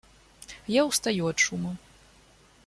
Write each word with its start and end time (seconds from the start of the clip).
Я 0.67 0.87
устаю 0.87 1.27
от 1.27 1.37
шума. 1.37 1.77